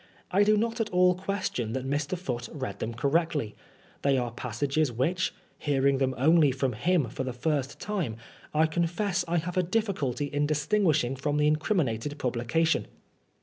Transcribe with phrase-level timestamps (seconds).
[0.31, 2.17] I do not at all question that Mr.
[2.17, 3.53] Foote read them correctly.
[4.01, 8.17] They are passages which, hearing them only from him for tiie first time,
[8.55, 12.87] X confess I have a difficulty in distinguishing from the incrimi nated publication.